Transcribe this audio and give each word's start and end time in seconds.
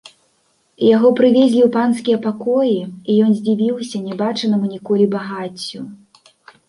Яго 0.95 1.09
прывезлі 1.19 1.59
ў 1.65 1.67
панскія 1.75 2.17
пакоі, 2.25 2.79
і 3.09 3.17
ён 3.27 3.31
здзівіўся 3.43 3.97
не 4.07 4.13
бачанаму 4.23 4.65
ніколі 4.75 5.05
багаццю. 5.17 5.79